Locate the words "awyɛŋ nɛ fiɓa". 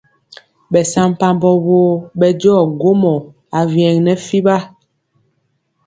3.57-4.55